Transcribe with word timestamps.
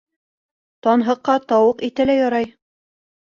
Танһыҡҡа 0.87 1.35
тауыҡ 1.53 1.85
ите 1.89 2.09
лә 2.11 2.17
ярай. 2.23 2.49